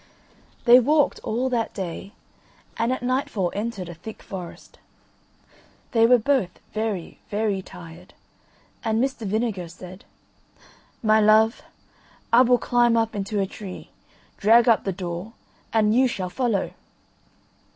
They 0.65 0.79
walked 0.79 1.19
all 1.23 1.47
that 1.49 1.75
day, 1.75 2.13
and 2.75 2.91
at 2.91 3.03
nightfall 3.03 3.51
entered 3.53 3.87
a 3.87 3.93
thick 3.93 4.23
forest. 4.23 4.79
They 5.91 6.07
were 6.07 6.17
both 6.17 6.59
very, 6.73 7.19
very 7.29 7.61
tired, 7.61 8.15
and 8.83 8.99
Mr. 8.99 9.27
Vinegar 9.27 9.67
said: 9.67 10.05
"My 11.03 11.19
love, 11.21 11.61
I 12.33 12.41
will 12.41 12.57
climb 12.57 12.97
up 12.97 13.15
into 13.15 13.39
a 13.39 13.45
tree, 13.45 13.91
drag 14.37 14.67
up 14.67 14.85
the 14.85 14.91
door, 14.91 15.33
and 15.71 15.93
you 15.93 16.07
shall 16.07 16.31
follow." 16.31 16.71